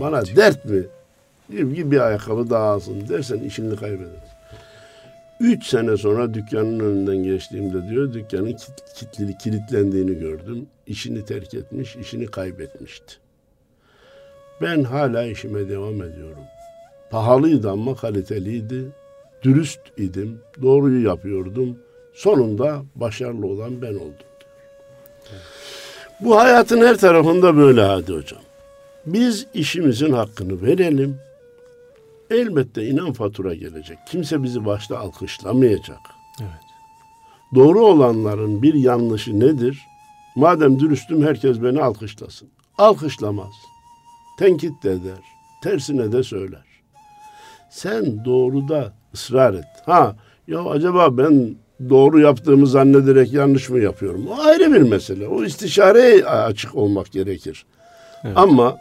[0.00, 0.82] bana dert mi?
[1.50, 4.38] Diyeyim ki bir ayakkabı daha alsın dersen işini kaybedersin.
[5.40, 8.56] Üç sene sonra dükkanın önünden geçtiğimde diyor dükkanın
[8.94, 10.66] kilitli, kilitlendiğini gördüm.
[10.86, 13.14] İşini terk etmiş, işini kaybetmişti.
[14.62, 16.44] Ben hala işime devam ediyorum.
[17.10, 18.84] Pahalıydı ama kaliteliydi.
[19.42, 21.78] Dürüst idim, doğruyu yapıyordum.
[22.14, 24.28] Sonunda başarılı olan ben oldum.
[26.20, 28.40] Bu hayatın her tarafında böyle hadi hocam.
[29.06, 31.16] Biz işimizin hakkını verelim.
[32.30, 33.98] Elbette inan fatura gelecek.
[34.06, 36.00] Kimse bizi başta alkışlamayacak.
[36.40, 36.50] Evet.
[37.54, 39.86] Doğru olanların bir yanlışı nedir?
[40.36, 42.48] Madem dürüstüm herkes beni alkışlasın.
[42.78, 43.52] Alkışlamaz.
[44.38, 45.22] Tenkit de eder.
[45.62, 46.64] Tersine de söyler.
[47.70, 49.64] Sen doğruda ısrar et.
[49.86, 50.16] Ha
[50.48, 51.54] ya acaba ben
[51.90, 54.26] doğru yaptığımı zannederek yanlış mı yapıyorum?
[54.28, 55.28] O ayrı bir mesele.
[55.28, 57.66] O istişareye açık olmak gerekir.
[58.24, 58.38] Evet.
[58.38, 58.76] Ama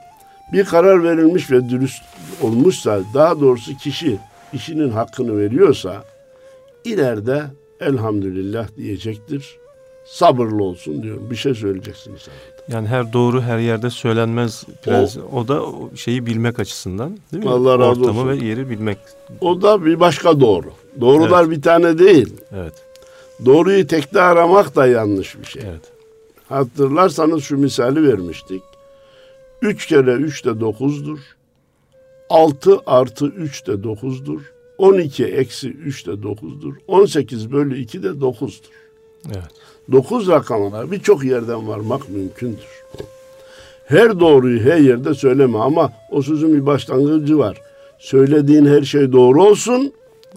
[0.53, 2.03] bir karar verilmiş ve dürüst
[2.41, 4.17] olmuşsa, daha doğrusu kişi
[4.53, 6.03] işinin hakkını veriyorsa
[6.85, 7.43] ileride
[7.79, 9.57] elhamdülillah diyecektir.
[10.05, 11.29] Sabırlı olsun diyorum.
[11.31, 12.57] Bir şey söyleyeceksin inşallah.
[12.67, 15.17] Yani her doğru her yerde söylenmez prens.
[15.17, 15.62] O, o da
[15.95, 17.49] şeyi bilmek açısından değil mi?
[17.49, 18.30] Allah razı Ortamı olsun.
[18.30, 18.97] ve yeri bilmek.
[19.41, 20.67] O da bir başka doğru.
[21.01, 21.58] Doğrular evet.
[21.58, 22.34] bir tane değil.
[22.51, 22.73] Evet.
[23.45, 25.63] Doğruyu tekte aramak da yanlış bir şey.
[25.65, 25.82] Evet.
[26.49, 28.62] Hatırlarsanız şu misali vermiştik.
[29.62, 31.19] 3 kere 3 de 9'dur.
[32.30, 34.41] 6 artı 3 de 9'dur.
[34.77, 36.73] 12 eksi 3 de 9'dur.
[36.88, 38.71] 18 bölü 2 de 9'dur.
[39.25, 39.51] Evet.
[39.91, 42.84] 9 rakamına birçok yerden varmak mümkündür.
[43.86, 47.62] Her doğruyu her yerde söyleme ama o sözün bir başlangıcı var.
[48.00, 49.93] Söylediğin her şey doğru olsun.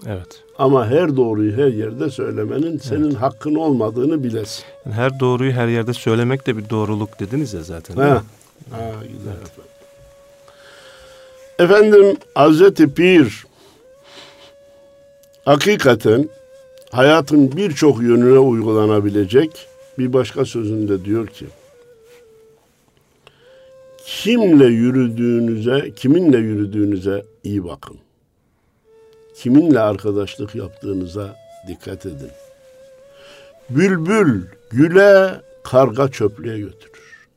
[0.07, 0.43] Evet.
[0.57, 3.15] Ama her doğruyu her yerde söylemenin senin evet.
[3.21, 4.63] hakkın olmadığını bilesin.
[4.85, 7.95] Yani her doğruyu her yerde söylemek de bir doğruluk dediniz ya zaten.
[7.95, 8.23] Ha.
[8.71, 9.51] Ha, güzel evet.
[11.59, 11.91] efendim.
[11.93, 13.45] Efendim Hazreti Pir
[15.45, 16.29] hakikaten
[16.91, 21.45] hayatın birçok yönüne uygulanabilecek bir başka sözünde diyor ki
[24.05, 27.97] kimle yürüdüğünüze, kiminle yürüdüğünüze iyi bakın.
[29.35, 31.35] Kiminle arkadaşlık yaptığınıza
[31.67, 32.31] dikkat edin.
[33.69, 37.27] Bülbül güle, karga çöplüğe götürür.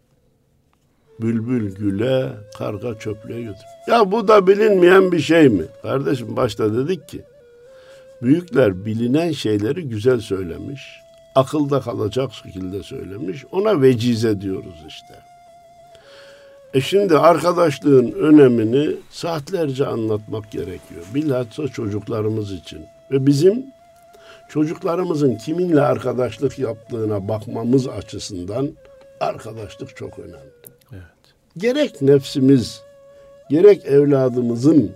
[1.20, 3.88] Bülbül güle, karga çöplüğe götürür.
[3.88, 5.64] Ya bu da bilinmeyen bir şey mi?
[5.82, 7.22] Kardeşim başta dedik ki
[8.22, 11.00] büyükler bilinen şeyleri güzel söylemiş.
[11.34, 13.44] Akılda kalacak şekilde söylemiş.
[13.52, 15.14] Ona vecize diyoruz işte.
[16.74, 21.02] E şimdi arkadaşlığın önemini saatlerce anlatmak gerekiyor.
[21.14, 22.86] Bilhassa çocuklarımız için.
[23.10, 23.66] Ve bizim
[24.48, 28.70] çocuklarımızın kiminle arkadaşlık yaptığına bakmamız açısından
[29.20, 30.54] arkadaşlık çok önemli.
[30.92, 31.02] Evet.
[31.56, 32.80] Gerek nefsimiz,
[33.50, 34.92] gerek evladımızın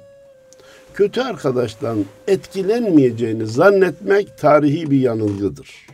[0.98, 5.86] kötü arkadaştan etkilenmeyeceğini zannetmek tarihi bir yanılgıdır.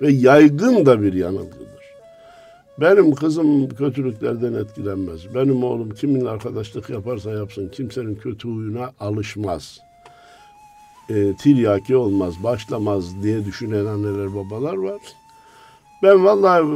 [0.00, 1.84] Ve yaygın da bir yanılgıdır.
[2.80, 5.34] Benim kızım kötülüklerden etkilenmez.
[5.34, 9.80] Benim oğlum kiminle arkadaşlık yaparsa yapsın kimsenin kötü huyuna alışmaz.
[11.08, 15.00] E, tiryaki olmaz, başlamaz diye düşünen anneler babalar var.
[16.02, 16.66] Ben vallahi e,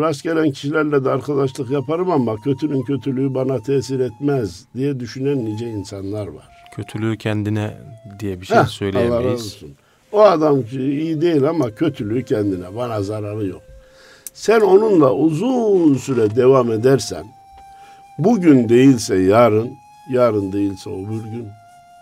[0.00, 6.26] rastgele kişilerle de arkadaşlık yaparım ama kötünün kötülüğü bana tesir etmez diye düşünen nice insanlar
[6.26, 6.48] var.
[6.76, 7.74] Kötülüğü kendine
[8.20, 9.60] diye bir şey Heh, söyleyemeyiz.
[10.12, 12.76] O adam iyi değil ama kötülüğü kendine.
[12.76, 13.62] Bana zararı yok.
[14.34, 17.24] Sen onunla uzun süre devam edersen
[18.18, 19.70] bugün değilse yarın,
[20.10, 21.48] yarın değilse öbür gün,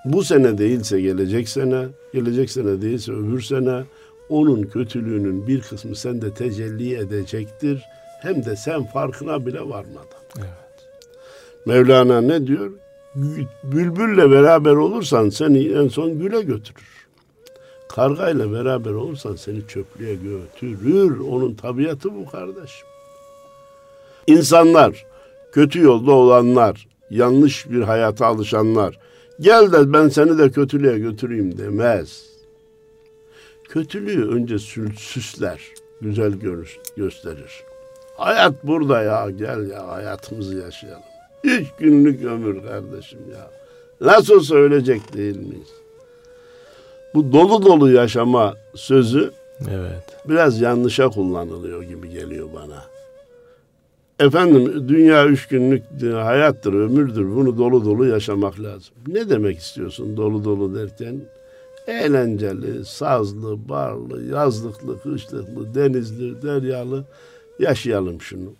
[0.05, 3.83] bu sene değilse gelecek sene, gelecek sene değilse öbür sene
[4.29, 7.83] onun kötülüğünün bir kısmı sende tecelli edecektir.
[8.23, 10.23] Hem de sen farkına bile varmadan.
[10.39, 10.89] Evet.
[11.67, 12.71] Mevlana ne diyor?
[13.65, 17.07] Bülbülle beraber olursan seni en son güle götürür.
[17.89, 21.21] Kargayla beraber olursan seni çöplüğe götürür.
[21.21, 22.87] Onun tabiatı bu kardeşim.
[24.27, 25.07] İnsanlar
[25.53, 28.99] kötü yolda olanlar, yanlış bir hayata alışanlar,
[29.41, 32.32] gel de ben seni de kötülüğe götüreyim demez.
[33.73, 34.59] Kötülüğü önce
[34.99, 35.61] süsler,
[36.01, 37.63] güzel görür, gösterir.
[38.17, 41.03] Hayat burada ya, gel ya hayatımızı yaşayalım.
[41.45, 43.51] Üç günlük ömür kardeşim ya.
[44.01, 45.69] Nasıl söyleyecek değil miyiz?
[47.15, 49.33] Bu dolu dolu yaşama sözü
[49.71, 50.05] evet.
[50.29, 52.85] biraz yanlışa kullanılıyor gibi geliyor bana.
[54.21, 57.37] Efendim dünya üç günlük hayattır, ömürdür.
[57.37, 58.95] Bunu dolu dolu yaşamak lazım.
[59.07, 61.21] Ne demek istiyorsun dolu dolu derken?
[61.87, 67.05] Eğlenceli, sazlı, barlı, yazlıklı, kışlıklı, denizli, deryalı
[67.59, 68.53] yaşayalım şunu.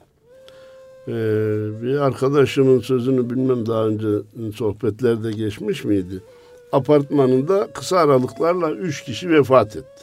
[1.09, 1.13] Ee,
[1.83, 4.09] bir arkadaşımın sözünü bilmem daha önce
[4.55, 6.23] sohbetlerde geçmiş miydi?
[6.73, 10.03] Apartmanında kısa aralıklarla üç kişi vefat etti.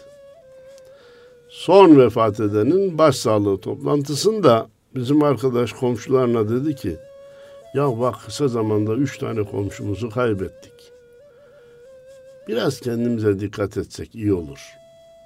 [1.49, 6.97] Son vefat edenin başsağlığı toplantısında bizim arkadaş komşularına dedi ki
[7.73, 10.78] ya bak kısa zamanda üç tane komşumuzu kaybettik.
[12.49, 14.77] Biraz kendimize dikkat etsek iyi olur.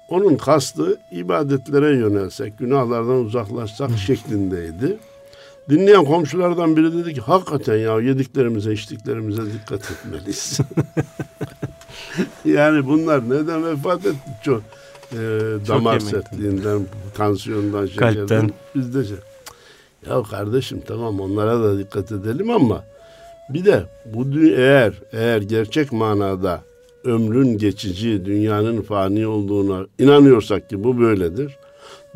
[0.08, 4.98] Onun kastı ibadetlere yönelsek, günahlardan uzaklaşsak şeklindeydi.
[5.68, 10.58] Dinleyen komşulardan biri dedi ki hakikaten ya yediklerimize içtiklerimize dikkat etmeliyiz.
[12.44, 14.18] yani bunlar neden vefat etti?
[14.42, 14.62] Çok,
[15.12, 15.16] e,
[15.68, 18.16] damar sertliğinden, tansiyondan, şekerden.
[18.16, 18.50] Kalpten.
[18.74, 19.16] Bizde şey.
[20.10, 22.84] Ya kardeşim tamam onlara da dikkat edelim ama
[23.48, 26.62] bir de bu eğer eğer gerçek manada
[27.04, 31.58] ömrün geçici, dünyanın fani olduğuna inanıyorsak ki bu böyledir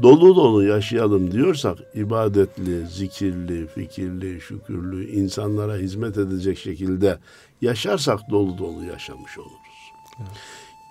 [0.03, 7.19] dolu dolu yaşayalım diyorsak ibadetli, zikirli, fikirli, şükürlü, insanlara hizmet edecek şekilde
[7.63, 9.53] yaşarsak dolu dolu yaşamış oluruz.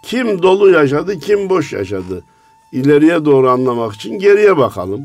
[0.03, 2.23] Kim dolu yaşadı, kim boş yaşadı?
[2.71, 5.01] İleriye doğru anlamak için geriye bakalım.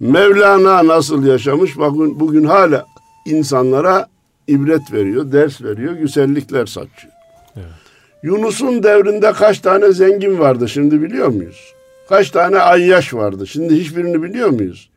[0.00, 1.78] Mevlana nasıl yaşamış?
[1.78, 2.86] Bakın bugün hala
[3.26, 4.08] insanlara
[4.48, 7.12] ibret veriyor, ders veriyor, güzellikler saçıyor.
[7.56, 7.87] Evet.
[8.22, 11.74] Yunus'un devrinde kaç tane zengin vardı şimdi biliyor muyuz?
[12.08, 13.46] Kaç tane ayyaş vardı?
[13.46, 14.90] Şimdi hiçbirini biliyor muyuz?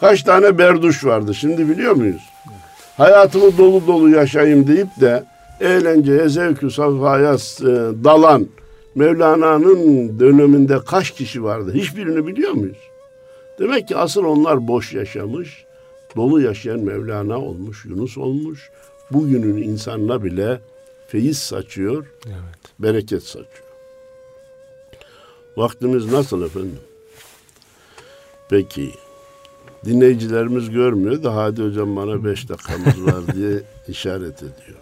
[0.00, 1.34] Kaç tane berduş vardı?
[1.34, 2.22] Şimdi biliyor muyuz?
[2.96, 5.24] Hayatımı dolu dolu yaşayayım deyip de
[5.60, 7.66] eğlenceye, zevkü, safhaya e,
[8.04, 8.46] dalan
[8.94, 11.72] Mevlana'nın döneminde kaç kişi vardı?
[11.74, 12.78] Hiçbirini biliyor muyuz?
[13.58, 15.64] Demek ki asıl onlar boş yaşamış,
[16.16, 18.70] dolu yaşayan Mevlana olmuş, Yunus olmuş.
[19.10, 20.60] Bugünün insanına bile
[21.10, 22.72] feyiz saçıyor, evet.
[22.78, 23.70] bereket saçıyor.
[25.56, 26.78] Vaktimiz nasıl efendim?
[28.50, 28.90] Peki.
[29.84, 34.78] Dinleyicilerimiz görmüyor da hadi hocam bana beş dakikamız var diye işaret ediyor.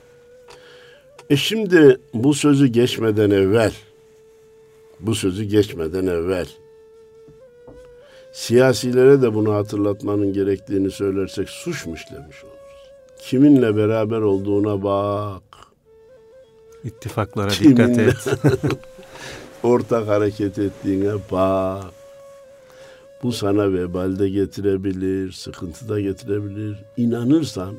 [1.30, 3.72] E şimdi bu sözü geçmeden evvel
[5.00, 6.46] bu sözü geçmeden evvel
[8.32, 12.58] siyasilere de bunu hatırlatmanın gerektiğini söylersek suç mu işlemiş oluruz?
[13.20, 15.47] Kiminle beraber olduğuna bak.
[16.84, 17.88] İttifaklara Kiminle...
[17.88, 18.38] dikkat et.
[19.62, 21.84] ortak hareket ettiğine bak.
[23.22, 26.76] Bu sana vebal de getirebilir, sıkıntı da getirebilir.
[26.96, 27.74] İnanırsan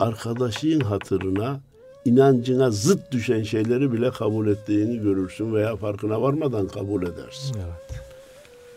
[0.00, 1.60] arkadaşın hatırına
[2.04, 7.56] inancına zıt düşen şeyleri bile kabul ettiğini görürsün veya farkına varmadan kabul edersin.
[7.56, 8.00] Evet.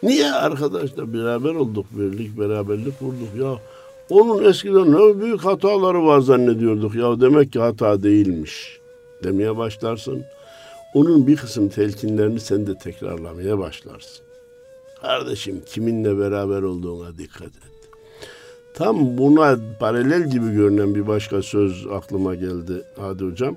[0.03, 3.59] Niye arkadaşla beraber olduk, birlik, beraberlik kurduk ya?
[4.09, 8.79] Onun eskiden ne büyük hataları var zannediyorduk ya demek ki hata değilmiş
[9.23, 10.25] demeye başlarsın
[10.93, 14.25] onun bir kısım telkinlerini sen de tekrarlamaya başlarsın.
[15.01, 17.75] Kardeşim kiminle beraber olduğuna dikkat et.
[18.73, 23.55] Tam buna paralel gibi görünen bir başka söz aklıma geldi Hadi Hocam.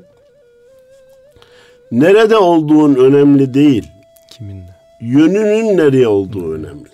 [1.93, 3.85] Nerede olduğun önemli değil.
[4.31, 4.77] Kiminle?
[5.01, 6.89] Yönünün nereye olduğu önemli.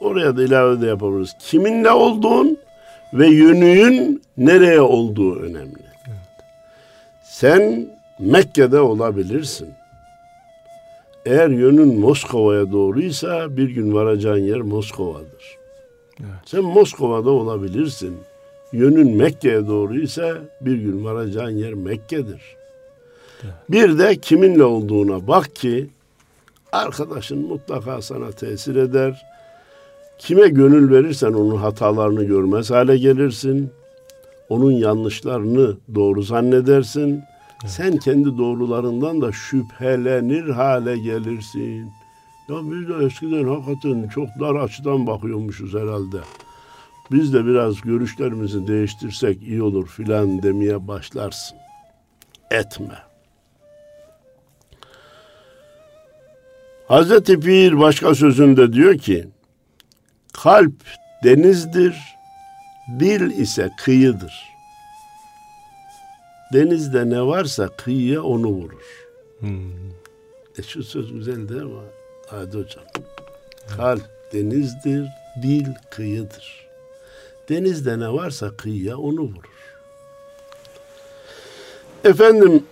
[0.00, 1.32] Oraya da ilave de yapabiliriz.
[1.38, 2.58] Kiminle olduğun
[3.14, 5.73] ve yönünün nereye olduğu önemli.
[7.34, 7.86] Sen
[8.18, 9.68] Mekke'de olabilirsin.
[11.26, 15.58] Eğer yönün Moskova'ya doğruysa bir gün varacağın yer Moskova'dır.
[16.20, 16.30] Evet.
[16.44, 18.16] Sen Moskova'da olabilirsin.
[18.72, 22.56] Yönün Mekke'ye doğruysa bir gün varacağın yer Mekke'dir.
[23.44, 23.54] Evet.
[23.70, 25.90] Bir de kiminle olduğuna bak ki
[26.72, 29.26] arkadaşın mutlaka sana tesir eder.
[30.18, 33.72] Kime gönül verirsen onun hatalarını görmez hale gelirsin.
[34.54, 37.22] Onun yanlışlarını doğru zannedersin
[37.66, 41.90] sen kendi doğrularından da şüphelenir hale gelirsin.
[42.48, 46.16] Ya biz de eskiden hakikaten çok dar açıdan bakıyormuşuz herhalde.
[47.12, 51.58] Biz de biraz görüşlerimizi değiştirsek iyi olur filan demeye başlarsın.
[52.50, 52.98] Etme.
[56.88, 59.28] Hazreti Pir başka sözünde diyor ki,
[60.32, 60.74] kalp
[61.24, 62.14] denizdir,
[62.88, 64.54] Dil ise kıyıdır.
[66.52, 69.06] Denizde ne varsa kıyıya onu vurur.
[69.38, 69.90] Hmm.
[70.58, 71.80] E şu söz güzel değil mi?
[72.26, 72.84] Hadi hocam.
[73.76, 75.08] Kalp denizdir,
[75.42, 76.66] dil kıyıdır.
[77.48, 79.54] Denizde ne varsa kıyıya onu vurur.
[82.04, 82.64] Efendim,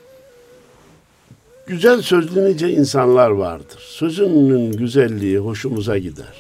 [1.66, 3.78] güzel sözlü nice insanlar vardır.
[3.78, 6.34] Sözünün güzelliği hoşumuza gider.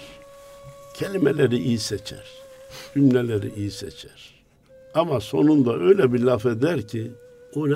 [0.94, 2.41] Kelimeleri iyi seçer.
[2.94, 4.32] Cümleleri iyi seçer.
[4.94, 7.10] Ama sonunda öyle bir laf eder ki
[7.54, 7.74] o ne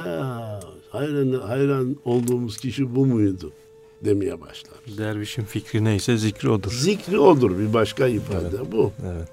[0.91, 3.53] hayran, hayran olduğumuz kişi bu muydu
[4.05, 4.75] demeye başlar.
[4.99, 6.71] Dervişin fikri neyse zikri odur.
[6.73, 8.93] Zikri odur bir başka ifade bu.
[9.07, 9.29] Evet.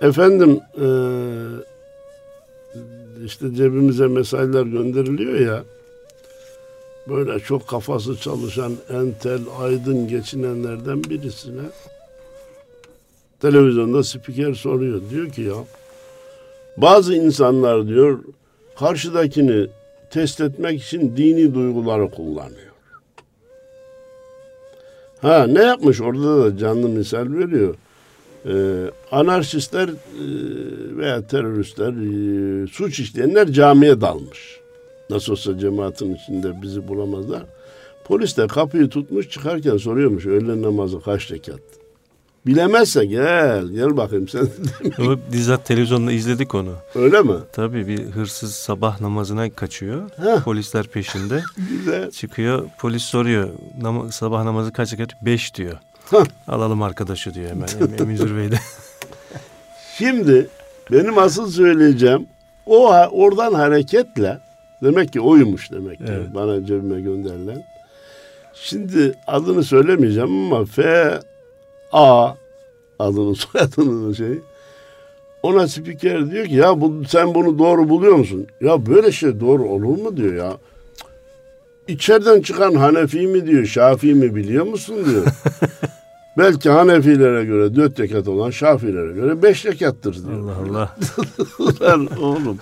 [0.00, 1.64] Efendim eee,
[3.26, 5.64] işte cebimize mesajlar gönderiliyor ya
[7.08, 11.62] böyle çok kafası çalışan entel aydın geçinenlerden birisine
[13.44, 15.00] televizyonda spiker soruyor.
[15.10, 15.54] Diyor ki ya
[16.76, 18.18] bazı insanlar diyor
[18.78, 19.66] karşıdakini
[20.10, 22.74] test etmek için dini duyguları kullanıyor.
[25.20, 27.74] Ha ne yapmış orada da canlı misal veriyor.
[28.46, 28.52] Ee,
[29.12, 29.94] anarşistler e,
[30.96, 34.60] veya teröristler, e, suç işleyenler camiye dalmış.
[35.10, 37.42] Nasıl olsa cemaatin içinde bizi bulamazlar.
[38.04, 41.83] Polis de kapıyı tutmuş çıkarken soruyormuş öğle namazı kaç rekat?
[42.46, 44.48] Bilemezse gel, gel bakayım sen.
[45.32, 46.72] Bizzat televizyonda izledik onu.
[46.94, 47.34] Öyle mi?
[47.52, 50.10] Tabii bir hırsız sabah namazına kaçıyor.
[50.16, 50.42] Heh.
[50.44, 51.42] Polisler peşinde.
[51.70, 52.10] Güzel.
[52.10, 53.48] Çıkıyor polis soruyor
[53.82, 55.10] Nam- sabah namazı kaç rekat?
[55.24, 55.76] Beş diyor.
[56.10, 56.24] Hah.
[56.48, 58.58] Alalım arkadaşı diyor hemen Em- Emizür Bey de.
[59.98, 60.46] Şimdi
[60.92, 62.26] benim asıl söyleyeceğim
[62.66, 64.38] o oradan hareketle
[64.82, 66.34] demek ki oymuş demek ki Evet.
[66.34, 67.64] bana cebime gönderilen.
[68.54, 71.10] Şimdi adını söylemeyeceğim ama F
[71.94, 72.34] A
[72.98, 74.38] adını soyadını şey.
[75.42, 78.46] Ona spiker diyor ki ya bu, sen bunu doğru buluyor musun?
[78.60, 80.56] Ya böyle şey doğru olur mu diyor ya.
[81.88, 85.26] İçeriden çıkan Hanefi mi diyor, Şafii mi biliyor musun diyor.
[86.38, 90.40] Belki Hanefilere göre dört rekat olan Şafilere göre beş rekattır diyor.
[90.40, 90.96] Allah Allah.
[91.58, 92.58] Ulan oğlum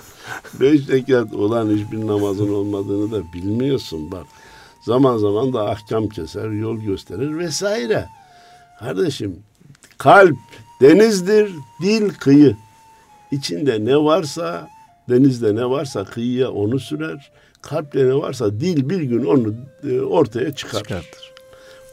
[0.60, 4.26] beş rekat olan hiçbir namazın olmadığını da bilmiyorsun bak.
[4.80, 8.08] Zaman zaman da ahkam keser, yol gösterir vesaire.
[8.82, 9.36] Kardeşim
[9.98, 10.36] kalp
[10.80, 11.52] denizdir,
[11.82, 12.56] dil kıyı.
[13.30, 14.68] İçinde ne varsa
[15.08, 17.32] denizde ne varsa kıyıya onu sürer.
[17.62, 19.54] Kalpte ne varsa dil bir gün onu
[19.90, 20.82] e, ortaya çıkarır.
[20.84, 21.32] Çıkartır.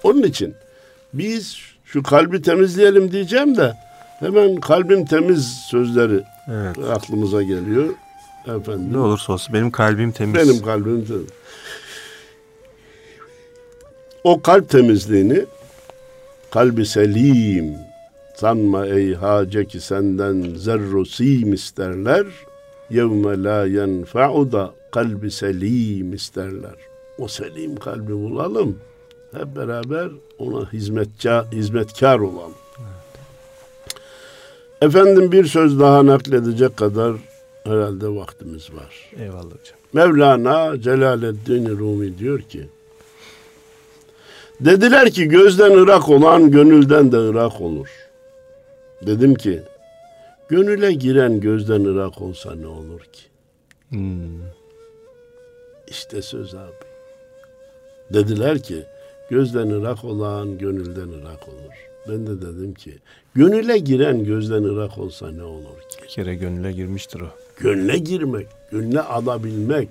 [0.04, 0.54] Onun için
[1.14, 3.74] biz şu kalbi temizleyelim diyeceğim de
[4.20, 6.78] hemen kalbim temiz sözleri Evet.
[6.90, 7.90] aklımıza geliyor.
[8.46, 8.94] Efendim.
[8.94, 10.36] Ne olursa olsun benim kalbim temiz.
[10.36, 11.30] Benim kalbim temiz.
[14.24, 15.46] O kalp temizliğini
[16.52, 17.78] kalbi selim
[18.36, 22.26] sanma ey hace ki senden zerru sim isterler
[22.90, 26.76] yevme la yenfa'u da kalbi selim isterler.
[27.18, 28.78] O selim kalbi bulalım.
[29.32, 32.54] Hep beraber ona hizmetçi, hizmetkar olalım.
[34.82, 37.16] Efendim bir söz daha nakledecek kadar
[37.64, 39.12] herhalde vaktimiz var.
[39.20, 39.80] Eyvallah hocam.
[39.94, 42.70] Mevlana Celaleddin Rumi diyor ki
[44.60, 47.90] Dediler ki gözden ırak olan gönülden de ırak olur.
[49.06, 49.62] Dedim ki
[50.50, 53.22] gönüle giren gözden ırak olsa ne olur ki?
[53.90, 54.42] Hmm.
[55.88, 56.72] İşte söz abi.
[58.14, 58.84] Dediler ki
[59.30, 61.90] gözden ırak olan gönülden ırak olur.
[62.08, 62.94] Ben de dedim ki
[63.36, 66.04] gönüle giren gözden ırak olsa ne olur ki?
[66.04, 67.28] Bir kere gönüle girmiştir o.
[67.58, 69.90] Gönle girmek, gönle alabilmek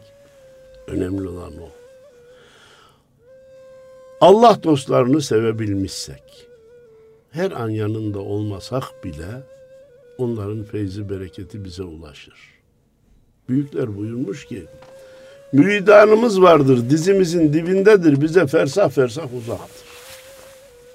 [0.87, 1.78] önemli olan o.
[4.21, 6.23] Allah dostlarını sevebilmişsek,
[7.31, 9.43] her an yanında olmasak bile
[10.19, 12.35] onların feyzi bereketi bize ulaşır.
[13.49, 14.65] Büyükler buyurmuş ki,
[15.53, 19.89] müridanımız vardır, dizimizin dibindedir, bize fersah fersah uzaktır.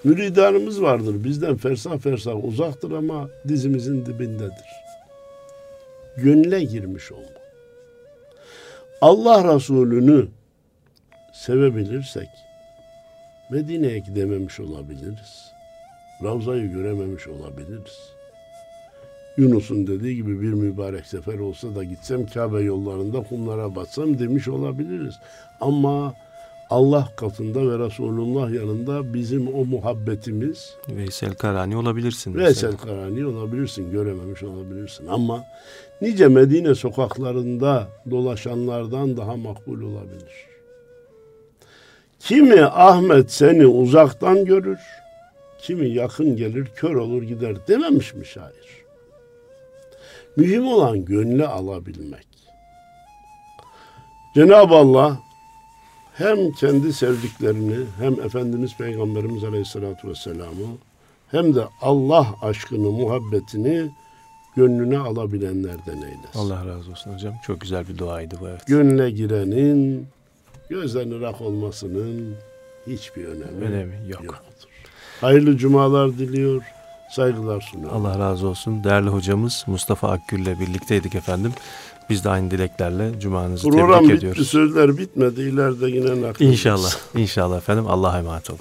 [0.03, 4.83] Müridanımız vardır, bizden fersah fersah uzaktır ama dizimizin dibindedir
[6.17, 7.23] gönle girmiş olma.
[9.01, 10.27] Allah Resulü'nü
[11.33, 12.29] sevebilirsek
[13.53, 15.51] Medine'ye gidememiş olabiliriz.
[16.23, 18.13] Ravza'yı görememiş olabiliriz.
[19.37, 25.15] Yunus'un dediği gibi bir mübarek sefer olsa da gitsem Kabe yollarında kumlara batsam demiş olabiliriz.
[25.61, 26.13] Ama
[26.69, 32.35] Allah katında ve Resulullah yanında bizim o muhabbetimiz Veysel Karani olabilirsin.
[32.35, 32.77] Veysel mesela.
[32.77, 35.07] Karani olabilirsin, görememiş olabilirsin.
[35.07, 35.45] Ama
[36.01, 40.52] nice Medine sokaklarında dolaşanlardan daha makbul olabilir.
[42.27, 44.79] Kimi Ahmet seni uzaktan görür,
[45.61, 48.83] kimi yakın gelir kör olur gider dememiş mi şair?
[50.37, 52.27] Mühim olan gönlü alabilmek.
[54.35, 55.19] Cenab-ı Allah
[56.13, 60.77] hem kendi sevdiklerini hem Efendimiz Peygamberimiz Aleyhisselatü Vesselam'ı
[61.31, 63.89] hem de Allah aşkını, muhabbetini
[64.55, 66.39] gönlüne alabilenlerden eylesin.
[66.39, 67.33] Allah razı olsun hocam.
[67.47, 68.67] Çok güzel bir duaydı bu evet.
[68.67, 70.07] Gönle girenin
[70.69, 72.35] gözden ırak olmasının
[72.87, 74.23] hiçbir önemi, Önemi yok.
[74.23, 74.67] yoktur.
[75.21, 76.61] Hayırlı cumalar diliyor,
[77.11, 78.05] saygılar sunuyorum.
[78.05, 78.83] Allah razı olsun.
[78.83, 81.53] Değerli hocamız Mustafa Akgül ile birlikteydik efendim.
[82.09, 84.47] Biz de aynı dileklerle cumanızı Program tebrik bitti, ediyoruz.
[84.47, 85.41] sözler bitmedi.
[85.41, 86.41] İleride yine naklederiz.
[86.53, 86.91] İnşallah.
[87.15, 87.87] İnşallah efendim.
[87.87, 88.59] Allah'a emanet olun.